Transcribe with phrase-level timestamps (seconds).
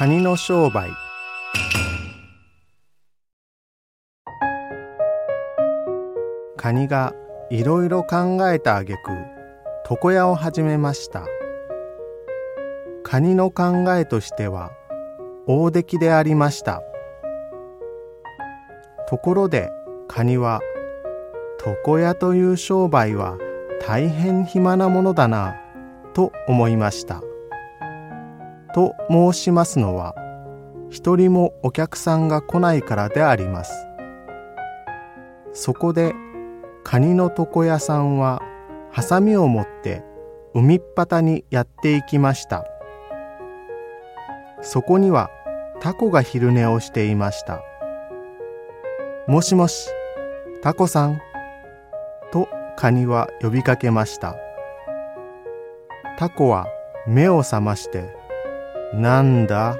[0.00, 0.88] カニの商売。
[6.56, 7.12] カニが
[7.50, 8.98] いろいろ考えたあげく
[9.90, 11.26] 床屋を始めました。
[13.02, 14.70] カニの考えとしては
[15.46, 16.80] 大出来でありました。
[19.06, 19.68] ところで
[20.08, 20.62] カニは
[21.84, 23.36] 床屋という商売は
[23.86, 25.56] 大変暇なものだな
[26.14, 27.22] と思いました。
[28.74, 30.14] と申しますのは
[30.90, 33.86] 一人もお客さんが来ないからであります。
[35.52, 36.14] そこで
[36.84, 38.42] カニの床屋さんは
[38.90, 40.02] ハサミを持って
[40.54, 42.64] 海っ端にやっていきました。
[44.62, 45.30] そこには
[45.80, 47.62] タコが昼寝をしていました。
[49.26, 49.88] もしもし
[50.62, 51.20] タコさん
[52.32, 54.36] とカニは呼びかけました。
[56.18, 56.66] タコは
[57.06, 58.14] 目を覚まして
[58.94, 59.76] 「なんだ?」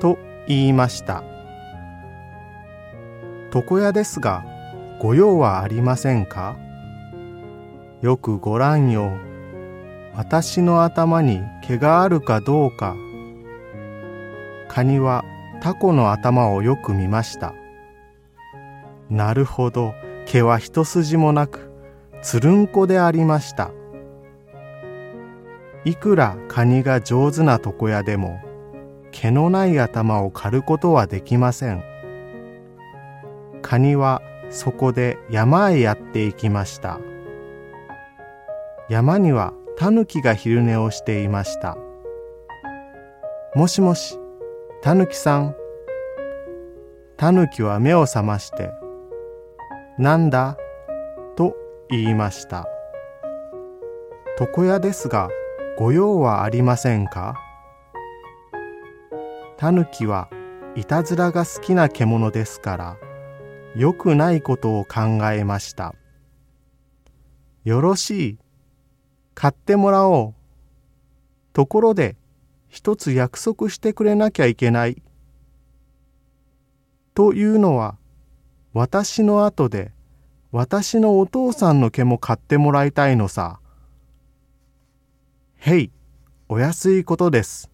[0.00, 1.22] と言いました
[3.54, 4.44] 床屋ですが
[5.00, 6.56] ご用はありませんか？
[8.02, 9.12] よくご覧よ。
[10.14, 12.96] 私の頭に毛があるかどうか。
[14.68, 15.24] カニは
[15.60, 17.54] タコの頭をよく見ました。
[19.08, 19.94] なるほど、
[20.26, 21.72] 毛は一筋もなく、
[22.22, 23.70] つるんこでありました。
[25.84, 28.40] いくらカニが上手な床屋でも、
[29.10, 31.82] 毛のない頭を刈ることはできません。
[33.62, 37.00] カニはそこで山へやっていきました。
[38.88, 41.76] 山にはタヌキが昼寝をしていました。
[43.54, 44.18] もしもし
[44.82, 45.56] タヌキさん。
[47.16, 48.70] タヌキは目を覚まして
[49.98, 50.56] なんだ？
[51.36, 51.56] と
[51.88, 52.66] 言いました。
[54.38, 55.28] 床屋ですが
[55.78, 57.36] ご用はありませんか？
[59.56, 60.28] タヌキは
[60.74, 62.96] いたずらが好きな獣ですから
[63.76, 65.94] 良くないことを考えました。
[67.62, 68.38] よろしい。
[69.36, 70.34] 買ってもらおう。
[71.52, 72.16] ところで、
[72.66, 75.00] 一つ約束してくれなきゃいけない。
[77.14, 77.96] というのは、
[78.72, 79.92] 私の後で、
[80.50, 83.60] 私のお父さんの毛も買ってもらいたいのさ。
[85.58, 85.90] へい、
[86.48, 87.70] お安いことです。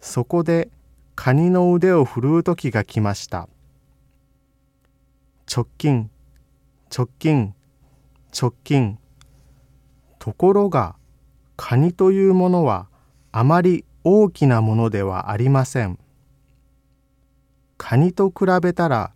[0.00, 0.70] そこで、
[1.14, 3.48] カニの腕を振るう時が来ました。
[5.52, 6.10] 直近
[6.96, 7.54] 直近
[8.32, 8.98] 直近
[10.18, 10.96] ところが
[11.56, 12.88] カニというものは
[13.30, 15.98] あまり大きなものではありません
[17.76, 19.12] カニと比べたら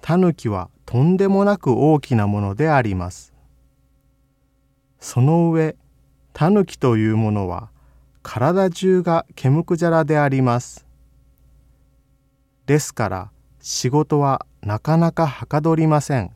[0.00, 3.32] タヌキはとんでもなく大きなものであります
[5.00, 5.74] その上
[6.32, 7.70] タヌキというものは
[8.22, 10.86] 体中が毛むくじゃらであります
[12.66, 16.30] ですから仕事はなかなかはかどりません。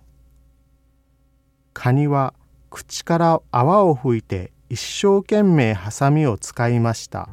[1.73, 2.35] カニは
[2.71, 7.29] 口から泡を吹いて一生懸命ハサミを使いました。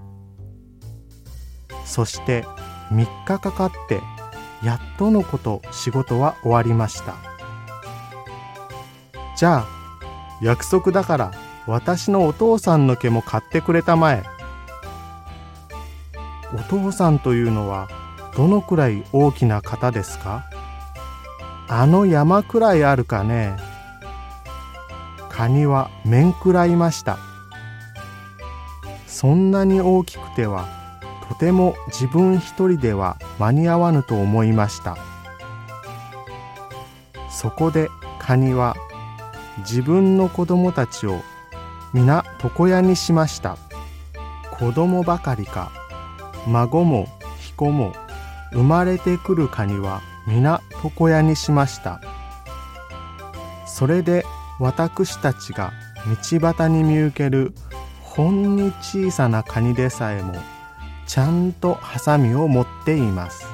[1.86, 2.44] そして
[2.92, 4.02] 3日かかって
[4.64, 7.16] やっとのこと仕事は終わりました。
[9.36, 9.68] じゃあ
[10.42, 11.32] 約束だから
[11.66, 14.24] 私のお父さんの毛も買ってくれたまえ。
[16.54, 17.88] お父さんというのは
[18.36, 20.46] どのくらい大きな方ですか？
[21.68, 23.56] あの山くらいあるかね？
[25.30, 27.18] カニは面食らいました。
[29.08, 30.68] そんなに大きくては
[31.30, 34.98] とても自分一人では間に合わぬと思いました。
[37.30, 38.76] そこでカニは
[39.60, 41.22] 自分の子供たちを
[41.94, 43.58] 皆床屋にしました。
[44.52, 45.72] 子供ばかりか。
[46.48, 47.08] 孫も
[47.40, 47.94] 彦も
[48.52, 52.02] 生まれてくるカニは皆床屋にしました。
[53.68, 54.26] それで
[54.60, 55.72] 私たちが
[56.32, 57.54] 道端に見受ける
[58.02, 60.34] ほんに小さなカニでさえも
[61.06, 63.46] ちゃんとハサミを持っています。